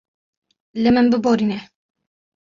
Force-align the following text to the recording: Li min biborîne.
Li 0.83 0.89
min 0.95 1.07
biborîne. 1.11 1.59